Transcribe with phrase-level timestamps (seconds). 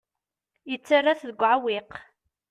[0.69, 1.91] Yettarra-t deg uɛewwiq.